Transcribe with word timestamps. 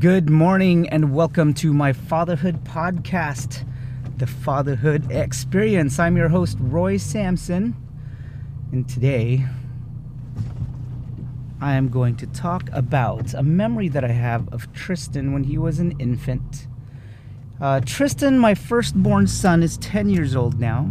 Good 0.00 0.30
morning 0.30 0.88
and 0.88 1.12
welcome 1.12 1.52
to 1.54 1.74
my 1.74 1.92
fatherhood 1.92 2.64
podcast, 2.64 3.66
The 4.16 4.26
Fatherhood 4.26 5.12
Experience. 5.12 5.98
I'm 5.98 6.16
your 6.16 6.30
host, 6.30 6.56
Roy 6.58 6.96
Sampson, 6.96 7.76
and 8.72 8.88
today 8.88 9.44
I 11.60 11.74
am 11.74 11.90
going 11.90 12.16
to 12.16 12.26
talk 12.28 12.70
about 12.72 13.34
a 13.34 13.42
memory 13.42 13.88
that 13.88 14.02
I 14.02 14.12
have 14.12 14.50
of 14.54 14.72
Tristan 14.72 15.34
when 15.34 15.44
he 15.44 15.58
was 15.58 15.80
an 15.80 15.94
infant. 16.00 16.66
Uh, 17.60 17.82
Tristan, 17.84 18.38
my 18.38 18.54
firstborn 18.54 19.26
son, 19.26 19.62
is 19.62 19.76
10 19.76 20.08
years 20.08 20.34
old 20.34 20.58
now, 20.58 20.90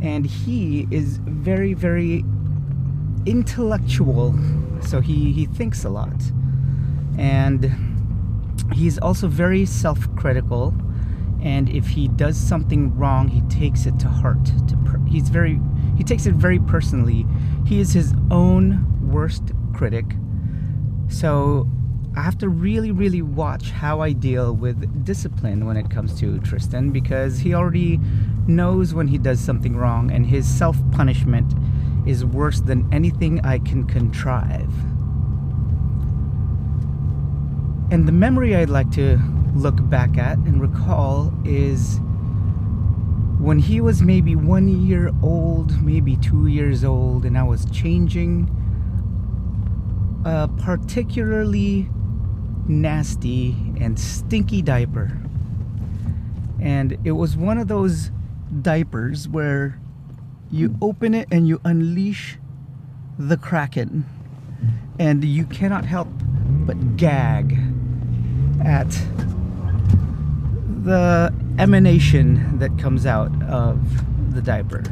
and 0.00 0.26
he 0.26 0.86
is 0.92 1.16
very, 1.16 1.74
very 1.74 2.24
intellectual, 3.26 4.38
so 4.80 5.00
he, 5.00 5.32
he 5.32 5.46
thinks 5.46 5.84
a 5.84 5.90
lot 5.90 6.14
and 7.20 7.70
he's 8.72 8.98
also 8.98 9.28
very 9.28 9.66
self-critical. 9.66 10.74
And 11.42 11.68
if 11.68 11.88
he 11.88 12.08
does 12.08 12.36
something 12.36 12.96
wrong 12.96 13.28
he 13.28 13.42
takes 13.42 13.86
it 13.86 13.98
to 14.00 14.08
heart 14.08 14.44
to 14.44 15.00
he's 15.06 15.28
very 15.28 15.60
he 15.96 16.04
takes 16.04 16.26
it 16.26 16.34
very 16.34 16.58
personally. 16.58 17.26
He 17.66 17.78
is 17.78 17.92
his 17.92 18.14
own 18.30 19.10
worst 19.10 19.52
critic. 19.74 20.06
So 21.08 21.68
i 22.16 22.22
have 22.22 22.36
to 22.36 22.48
really 22.48 22.90
really 22.90 23.22
watch 23.22 23.70
how 23.70 24.00
i 24.00 24.10
deal 24.10 24.52
with 24.52 25.04
discipline 25.04 25.64
when 25.64 25.76
it 25.76 25.88
comes 25.88 26.18
to 26.18 26.40
tristan 26.40 26.90
because 26.90 27.38
he 27.38 27.54
already 27.54 28.00
knows 28.48 28.92
when 28.92 29.06
he 29.06 29.16
does 29.16 29.38
something 29.38 29.76
wrong 29.76 30.10
and 30.10 30.26
his 30.26 30.44
self-punishment 30.44 31.54
is 32.08 32.24
worse 32.24 32.60
than 32.62 32.92
anything 32.92 33.40
i 33.42 33.60
can 33.60 33.86
contrive 33.86 34.89
and 37.90 38.06
the 38.06 38.12
memory 38.12 38.54
I'd 38.54 38.70
like 38.70 38.90
to 38.92 39.18
look 39.54 39.88
back 39.90 40.16
at 40.16 40.38
and 40.38 40.60
recall 40.60 41.32
is 41.44 42.00
when 43.40 43.58
he 43.58 43.80
was 43.80 44.02
maybe 44.02 44.36
one 44.36 44.86
year 44.86 45.10
old, 45.22 45.82
maybe 45.82 46.16
two 46.16 46.46
years 46.46 46.84
old, 46.84 47.24
and 47.24 47.36
I 47.36 47.42
was 47.42 47.64
changing 47.70 48.48
a 50.24 50.46
particularly 50.46 51.88
nasty 52.68 53.56
and 53.80 53.98
stinky 53.98 54.62
diaper. 54.62 55.18
And 56.60 56.98
it 57.04 57.12
was 57.12 57.36
one 57.36 57.58
of 57.58 57.68
those 57.68 58.10
diapers 58.60 59.26
where 59.26 59.80
you 60.50 60.76
open 60.82 61.14
it 61.14 61.26
and 61.30 61.48
you 61.48 61.60
unleash 61.64 62.38
the 63.18 63.36
kraken, 63.36 64.04
and 64.98 65.24
you 65.24 65.46
cannot 65.46 65.86
help 65.86 66.08
but 66.66 66.96
gag 66.96 67.58
at 68.64 68.90
the 70.82 71.32
emanation 71.58 72.58
that 72.58 72.78
comes 72.78 73.06
out 73.06 73.30
of 73.42 74.34
the 74.34 74.40
diaper. 74.42 74.82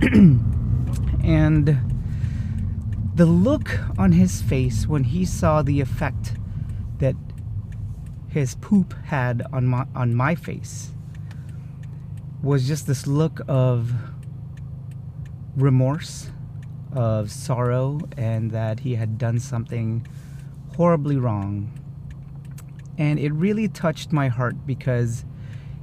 and 1.24 1.78
the 3.14 3.26
look 3.26 3.78
on 3.98 4.12
his 4.12 4.42
face 4.42 4.86
when 4.86 5.04
he 5.04 5.24
saw 5.24 5.62
the 5.62 5.80
effect 5.80 6.34
that 6.98 7.16
his 8.28 8.54
poop 8.56 8.94
had 9.04 9.42
on 9.52 9.66
my 9.66 9.86
on 9.94 10.14
my 10.14 10.34
face 10.34 10.92
was 12.42 12.66
just 12.66 12.86
this 12.86 13.06
look 13.06 13.40
of 13.46 13.92
remorse, 15.56 16.30
of 16.92 17.30
sorrow, 17.30 18.00
and 18.16 18.50
that 18.50 18.80
he 18.80 18.96
had 18.96 19.18
done 19.18 19.38
something 19.38 20.06
horribly 20.76 21.16
wrong 21.16 21.70
and 22.98 23.18
it 23.18 23.32
really 23.32 23.68
touched 23.68 24.12
my 24.12 24.28
heart 24.28 24.66
because 24.66 25.24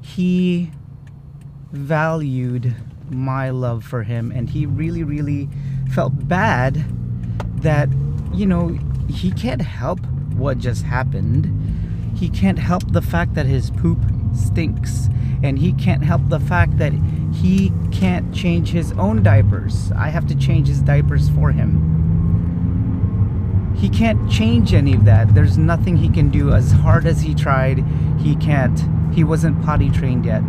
he 0.01 0.71
valued 1.71 2.75
my 3.09 3.49
love 3.49 3.83
for 3.83 4.03
him 4.03 4.31
and 4.31 4.49
he 4.49 4.65
really 4.65 5.03
really 5.03 5.49
felt 5.91 6.27
bad 6.27 6.83
that 7.61 7.89
you 8.33 8.45
know 8.45 8.77
he 9.09 9.31
can't 9.31 9.61
help 9.61 9.99
what 10.35 10.57
just 10.59 10.83
happened. 10.83 11.47
He 12.15 12.29
can't 12.29 12.59
help 12.59 12.91
the 12.91 13.01
fact 13.01 13.33
that 13.33 13.45
his 13.45 13.71
poop 13.71 13.99
stinks 14.33 15.09
and 15.43 15.59
he 15.59 15.73
can't 15.73 16.03
help 16.03 16.21
the 16.29 16.39
fact 16.39 16.77
that 16.77 16.93
he 17.33 17.71
can't 17.91 18.33
change 18.33 18.69
his 18.69 18.91
own 18.93 19.23
diapers. 19.23 19.91
I 19.93 20.09
have 20.09 20.27
to 20.27 20.35
change 20.35 20.67
his 20.67 20.81
diapers 20.81 21.29
for 21.29 21.51
him 21.51 21.98
he 23.79 23.87
can't 23.87 24.29
change 24.29 24.73
any 24.73 24.93
of 24.93 25.05
that. 25.05 25.33
There's 25.33 25.57
nothing 25.57 25.95
he 25.95 26.09
can 26.09 26.29
do. 26.29 26.51
As 26.51 26.71
hard 26.71 27.05
as 27.05 27.21
he 27.21 27.33
tried, 27.33 27.79
he 28.19 28.35
can't. 28.35 28.77
He 29.15 29.23
wasn't 29.23 29.63
potty 29.63 29.89
trained 29.89 30.25
yet, 30.25 30.43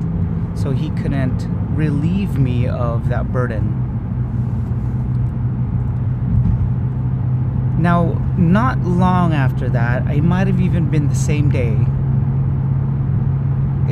so 0.55 0.73
he 0.73 0.91
couldn't 0.91 1.47
relieve 1.77 2.39
me 2.39 2.67
of 2.67 3.09
that 3.09 3.33
burden. 3.33 3.77
Now, 7.81 8.13
not 8.37 8.81
long 8.81 9.33
after 9.33 9.69
that, 9.71 10.03
I 10.03 10.21
might 10.21 10.49
have 10.49 10.61
even 10.61 10.91
been 10.91 11.09
the 11.09 11.15
same 11.15 11.51
day, 11.51 11.79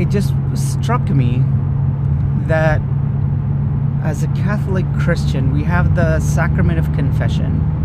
it 0.01 0.11
just 0.11 0.35
struck 0.55 1.09
me 1.09 1.43
that 2.49 2.81
as 4.03 4.23
a 4.23 4.29
Catholic 4.29 4.85
Christian, 4.99 5.53
we 5.53 5.65
have 5.65 5.95
the 5.95 6.21
sacrament 6.21 6.79
of 6.79 6.93
confession 6.95 7.79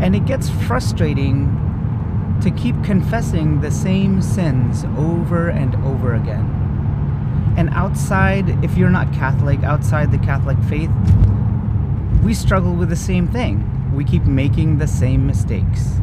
and 0.00 0.14
it 0.14 0.26
gets 0.26 0.50
frustrating 0.50 1.62
to 2.42 2.50
keep 2.50 2.82
confessing 2.84 3.60
the 3.60 3.70
same 3.70 4.20
sins 4.20 4.84
over 4.96 5.48
and 5.48 5.74
over 5.76 6.14
again. 6.14 7.54
And 7.56 7.70
outside, 7.70 8.62
if 8.62 8.76
you're 8.76 8.90
not 8.90 9.12
Catholic, 9.14 9.62
outside 9.62 10.12
the 10.12 10.18
Catholic 10.18 10.58
faith, 10.64 10.90
we 12.22 12.34
struggle 12.34 12.74
with 12.74 12.90
the 12.90 12.96
same 12.96 13.26
thing. 13.26 13.94
We 13.94 14.04
keep 14.04 14.24
making 14.24 14.78
the 14.78 14.86
same 14.86 15.26
mistakes. 15.26 16.00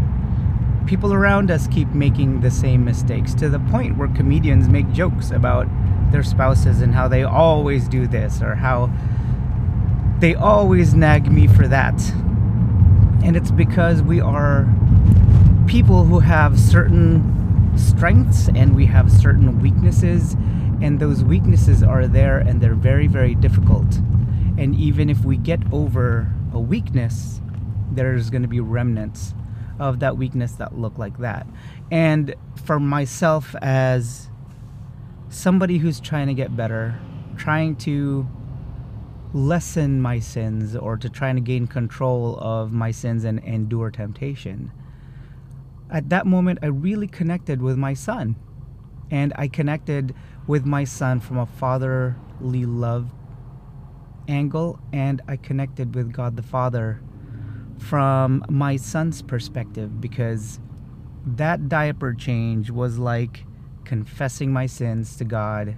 People 0.88 1.14
around 1.14 1.52
us 1.52 1.68
keep 1.68 1.90
making 1.90 2.42
the 2.42 2.50
same 2.50 2.84
mistakes 2.84 3.34
to 3.36 3.50
the 3.50 3.60
point 3.60 3.98
where 3.98 4.08
comedians 4.10 4.68
make 4.68 4.92
jokes 4.92 5.30
about 5.30 5.68
their 6.12 6.24
spouses 6.24 6.82
and 6.82 6.94
how 6.94 7.08
they 7.08 7.24
always 7.24 7.88
do 7.88 8.08
this 8.08 8.42
or 8.42 8.56
how 8.56 8.90
they 10.20 10.34
always 10.36 10.94
nag 10.94 11.32
me 11.32 11.48
for 11.48 11.68
that 11.68 11.96
and 13.24 13.36
it's 13.36 13.52
because 13.52 14.02
we 14.02 14.20
are 14.20 14.68
people 15.68 16.04
who 16.04 16.20
have 16.20 16.60
certain 16.60 17.74
strengths 17.78 18.50
and 18.50 18.76
we 18.76 18.86
have 18.86 19.12
certain 19.12 19.62
weaknesses 19.62 20.36
and 20.82 21.00
those 21.00 21.24
weaknesses 21.24 21.82
are 21.82 22.06
there 22.08 22.38
and 22.38 22.62
they're 22.62 22.76
very 22.76 23.08
very 23.08 23.36
difficult. 23.36 23.96
And 24.58 24.76
even 24.76 25.10
if 25.10 25.26
we 25.26 25.38
get 25.38 25.62
over 25.72 26.32
a 26.54 26.60
weakness 26.60 27.42
there's 27.92 28.30
going 28.30 28.42
to 28.42 28.48
be 28.48 28.60
remnants 28.60 29.34
of 29.80 30.00
that 30.00 30.18
weakness 30.18 30.54
that 30.54 30.78
look 30.78 30.98
like 30.98 31.18
that. 31.20 31.48
And 31.92 32.36
for 32.66 32.80
myself 32.80 33.56
as 33.62 34.30
somebody 35.30 35.80
who's 35.80 36.00
trying 36.00 36.28
to 36.28 36.34
get 36.34 36.56
better 36.56 37.00
trying 37.38 37.76
to 37.76 38.28
lessen 39.34 40.00
my 40.00 40.20
sins 40.20 40.76
or 40.76 40.96
to 40.96 41.10
try 41.10 41.30
and 41.30 41.44
gain 41.44 41.66
control 41.66 42.38
of 42.40 42.72
my 42.72 42.92
sins 42.92 43.24
and 43.24 43.40
endure 43.40 43.90
temptation. 43.90 44.72
At 45.90 46.10
that 46.10 46.26
moment, 46.28 46.60
I 46.62 46.68
really 46.68 47.08
connected 47.08 47.62
with 47.62 47.78
my 47.78 47.94
son. 47.94 48.36
And 49.10 49.34
I 49.36 49.48
connected 49.48 50.16
with 50.48 50.66
my 50.66 50.84
son 50.84 51.20
from 51.20 51.38
a 51.38 51.46
fatherly 51.46 52.66
love 52.66 53.12
angle, 54.28 54.80
and 54.92 55.22
I 55.28 55.36
connected 55.36 55.94
with 55.96 56.12
God 56.12 56.36
the 56.36 56.44
Father 56.44 57.02
from 57.78 58.46
my 58.50 58.78
son's 58.78 59.22
perspective 59.22 60.00
because 60.00 60.60
that 61.26 61.68
diaper 61.68 62.14
change 62.14 62.70
was 62.70 62.98
like 62.98 63.46
confessing 63.84 64.52
my 64.54 64.66
sins 64.66 65.16
to 65.18 65.26
God. 65.26 65.76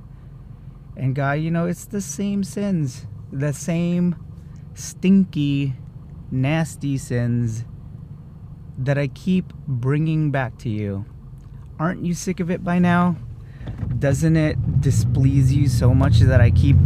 And 0.95 1.15
God, 1.15 1.39
you 1.39 1.51
know, 1.51 1.65
it's 1.65 1.85
the 1.85 2.01
same 2.01 2.43
sins 2.43 3.07
the 3.39 3.51
same 3.51 4.15
stinky, 4.73 5.73
nasty 6.31 6.97
sins 6.97 7.65
that 8.77 8.97
I 8.97 9.07
keep 9.07 9.53
bringing 9.67 10.31
back 10.31 10.57
to 10.59 10.69
you. 10.69 11.05
Aren't 11.77 12.05
you 12.05 12.13
sick 12.13 12.39
of 12.39 12.49
it 12.49 12.63
by 12.63 12.79
now? 12.79 13.17
Doesn't 13.99 14.37
it 14.37 14.79
displease 14.79 15.53
you 15.53 15.67
so 15.67 15.93
much 15.93 16.19
that 16.19 16.39
I 16.39 16.51
keep. 16.51 16.77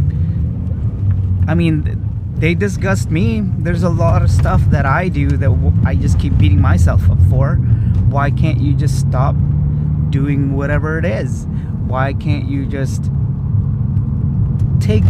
I 1.46 1.54
mean, 1.54 2.34
they 2.36 2.54
disgust 2.54 3.10
me. 3.10 3.42
There's 3.42 3.84
a 3.84 3.88
lot 3.88 4.22
of 4.22 4.30
stuff 4.30 4.60
that 4.70 4.86
I 4.86 5.08
do 5.08 5.28
that 5.28 5.72
I 5.84 5.94
just 5.94 6.18
keep 6.18 6.36
beating 6.36 6.60
myself 6.60 7.08
up 7.08 7.18
for. 7.28 7.56
Why 8.08 8.30
can't 8.30 8.58
you 8.60 8.74
just 8.74 8.98
stop 8.98 9.36
doing 10.10 10.56
whatever 10.56 10.98
it 10.98 11.04
is? 11.04 11.46
Why 11.86 12.12
can't 12.12 12.48
you 12.48 12.66
just 12.66 13.04
take 14.80 15.04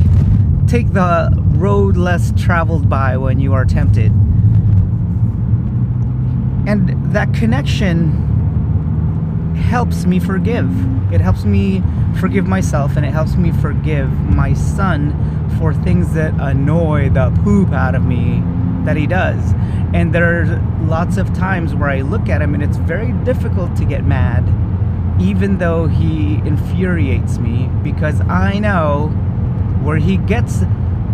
take 0.71 0.93
the 0.93 1.29
road 1.57 1.97
less 1.97 2.33
traveled 2.37 2.89
by 2.89 3.17
when 3.17 3.41
you 3.41 3.53
are 3.53 3.65
tempted. 3.65 4.13
And 6.65 7.13
that 7.13 7.35
connection 7.35 8.13
helps 9.57 10.07
me 10.07 10.21
forgive. 10.21 10.71
It 11.13 11.21
helps 11.21 11.45
me 11.45 11.83
forgive 12.21 12.47
myself 12.47 12.97
and 12.97 13.05
it 13.05 13.11
helps 13.11 13.35
me 13.35 13.51
forgive 13.51 14.13
my 14.13 14.55
son 14.55 15.13
for 15.59 15.75
things 15.75 16.15
that 16.15 16.33
annoy 16.39 17.11
the 17.11 17.37
poop 17.43 17.73
out 17.73 17.97
of 17.97 18.05
me 18.05 18.41
that 18.85 18.97
he 18.97 19.09
does. 19.09 19.53
And 19.93 20.15
there 20.15 20.41
are 20.41 20.63
lots 20.83 21.17
of 21.17 21.35
times 21.35 21.75
where 21.75 21.91
I 21.91 22.03
look 22.03 22.29
at 22.29 22.41
him 22.41 22.55
and 22.55 22.63
it's 22.63 22.77
very 22.77 23.11
difficult 23.25 23.75
to 23.75 23.85
get 23.85 24.05
mad, 24.05 24.45
even 25.21 25.59
though 25.59 25.89
he 25.89 26.35
infuriates 26.45 27.39
me, 27.39 27.69
because 27.83 28.21
I 28.21 28.61
know 28.61 29.13
where 29.83 29.97
he 29.97 30.17
gets 30.17 30.61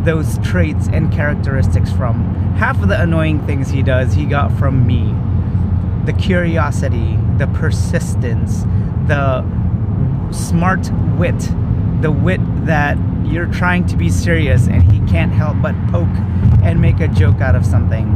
those 0.04 0.38
traits 0.38 0.88
and 0.88 1.12
characteristics 1.12 1.92
from. 1.92 2.34
Half 2.56 2.82
of 2.82 2.88
the 2.88 3.00
annoying 3.00 3.44
things 3.46 3.70
he 3.70 3.82
does, 3.82 4.14
he 4.14 4.24
got 4.24 4.52
from 4.52 4.86
me. 4.86 5.14
The 6.04 6.12
curiosity, 6.12 7.18
the 7.38 7.48
persistence, 7.48 8.62
the 9.06 9.44
smart 10.30 10.90
wit, 11.16 11.38
the 12.00 12.10
wit 12.10 12.40
that 12.66 12.96
you're 13.24 13.46
trying 13.52 13.86
to 13.86 13.96
be 13.96 14.08
serious 14.08 14.69
and 14.69 14.82
he 14.92 15.00
can't 15.10 15.32
help 15.32 15.60
but 15.60 15.74
poke 15.88 16.08
and 16.62 16.80
make 16.80 17.00
a 17.00 17.08
joke 17.08 17.40
out 17.40 17.56
of 17.56 17.66
something. 17.66 18.06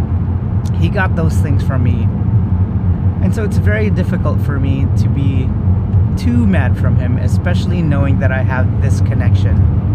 He 0.81 0.89
got 0.89 1.17
those 1.17 1.35
things 1.39 1.63
from 1.63 1.83
me. 1.83 2.05
And 3.25 3.35
so 3.35 3.45
it's 3.45 3.57
very 3.57 3.91
difficult 3.91 4.41
for 4.41 4.61
me 4.61 4.87
to 4.99 5.09
be 5.09 5.49
too 6.17 6.47
mad 6.47 6.79
from 6.79 6.97
him, 6.97 7.19
especially 7.19 7.83
knowing 7.83 8.19
that 8.21 8.31
I 8.31 8.43
have 8.43 8.83
this 8.83 9.01
connection. 9.01 9.90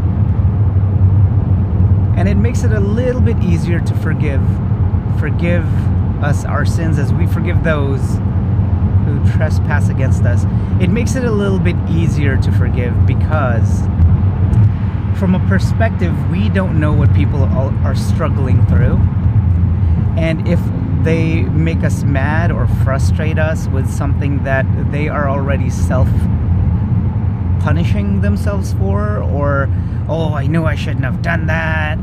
And 2.16 2.30
it 2.30 2.36
makes 2.36 2.64
it 2.64 2.72
a 2.72 2.80
little 2.80 3.22
bit 3.22 3.38
easier 3.44 3.80
to 3.80 3.94
forgive. 3.96 4.42
Forgive 5.20 5.66
us 6.24 6.46
our 6.46 6.66
sins 6.66 6.98
as 6.98 7.14
we 7.14 7.28
forgive 7.28 7.64
those 7.64 8.02
who 9.06 9.22
trespass 9.34 9.90
against 9.90 10.24
us. 10.24 10.46
It 10.82 10.90
makes 10.90 11.16
it 11.16 11.24
a 11.24 11.32
little 11.32 11.60
bit 11.60 11.76
easier 11.90 12.38
to 12.38 12.52
forgive 12.54 13.06
because 13.06 13.82
from 15.18 15.34
a 15.34 15.48
perspective, 15.48 16.14
we 16.30 16.50
don't 16.50 16.80
know 16.80 16.92
what 16.92 17.14
people 17.14 17.44
are 17.44 17.96
struggling 17.96 18.66
through. 18.66 18.98
And 20.18 20.48
if 20.48 20.60
they 21.04 21.44
make 21.44 21.84
us 21.84 22.04
mad 22.04 22.52
or 22.52 22.68
frustrate 22.84 23.40
us 23.40 23.68
with 23.68 23.90
something 23.90 24.44
that 24.44 24.66
they 24.92 25.08
are 25.08 25.30
already 25.30 25.70
self 25.70 26.10
punishing 27.60 28.22
themselves 28.22 28.74
for, 28.74 29.20
or, 29.20 29.70
oh, 30.07 30.34
I 30.34 30.48
knew 30.48 30.66
I 30.66 30.75
shouldn't 30.75 31.06
have 31.06 31.22
done 31.22 31.48
that. 31.48 31.98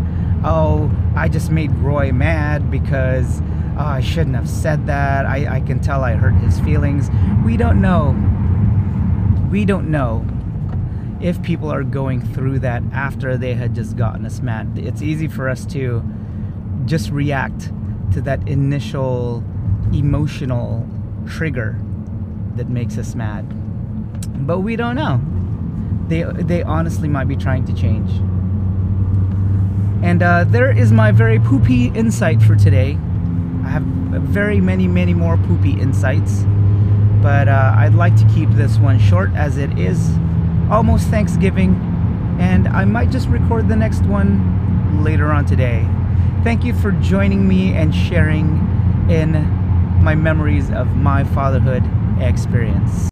Oh, 0.44 0.90
I 1.14 1.28
just 1.28 1.50
made 1.50 1.70
Roy 1.76 2.12
mad 2.12 2.70
because 2.70 3.40
oh, 3.76 3.84
I 3.84 4.00
shouldn't 4.00 4.36
have 4.36 4.48
said 4.48 4.86
that. 4.86 5.26
I, 5.26 5.56
I 5.56 5.60
can 5.60 5.80
tell 5.80 6.02
I 6.02 6.14
hurt 6.14 6.34
his 6.34 6.58
feelings. 6.60 7.10
We 7.44 7.56
don't 7.56 7.80
know. 7.80 8.16
We 9.50 9.64
don't 9.64 9.90
know 9.90 10.26
if 11.20 11.40
people 11.42 11.72
are 11.72 11.84
going 11.84 12.20
through 12.20 12.58
that 12.60 12.82
after 12.92 13.36
they 13.36 13.54
had 13.54 13.74
just 13.74 13.96
gotten 13.96 14.26
us 14.26 14.40
mad. 14.40 14.76
It's 14.76 15.02
easy 15.02 15.28
for 15.28 15.48
us 15.48 15.64
to 15.66 16.02
just 16.84 17.10
react 17.10 17.70
to 18.12 18.20
that 18.22 18.46
initial 18.48 19.44
emotional 19.92 20.88
trigger 21.26 21.78
that 22.56 22.68
makes 22.68 22.98
us 22.98 23.14
mad. 23.14 23.46
But 24.46 24.60
we 24.60 24.76
don't 24.76 24.96
know. 24.96 25.20
They, 26.08 26.24
they 26.24 26.62
honestly 26.62 27.08
might 27.08 27.28
be 27.28 27.36
trying 27.36 27.64
to 27.66 27.74
change. 27.74 28.10
And 30.04 30.22
uh, 30.22 30.44
there 30.44 30.70
is 30.70 30.92
my 30.92 31.12
very 31.12 31.38
poopy 31.38 31.86
insight 31.88 32.42
for 32.42 32.56
today. 32.56 32.98
I 33.64 33.68
have 33.68 33.84
very 33.84 34.60
many, 34.60 34.88
many 34.88 35.14
more 35.14 35.36
poopy 35.36 35.80
insights. 35.80 36.44
But 37.22 37.46
uh, 37.46 37.74
I'd 37.76 37.94
like 37.94 38.16
to 38.16 38.26
keep 38.34 38.50
this 38.50 38.78
one 38.78 38.98
short 38.98 39.30
as 39.34 39.56
it 39.56 39.78
is 39.78 40.10
almost 40.68 41.06
Thanksgiving, 41.08 41.76
and 42.40 42.66
I 42.66 42.84
might 42.84 43.10
just 43.10 43.28
record 43.28 43.68
the 43.68 43.76
next 43.76 44.02
one 44.06 45.04
later 45.04 45.30
on 45.30 45.44
today. 45.44 45.86
Thank 46.42 46.64
you 46.64 46.74
for 46.74 46.90
joining 46.92 47.46
me 47.46 47.74
and 47.74 47.94
sharing 47.94 48.46
in 49.08 49.32
my 50.02 50.16
memories 50.16 50.70
of 50.70 50.96
my 50.96 51.22
fatherhood 51.22 51.84
experience. 52.20 53.11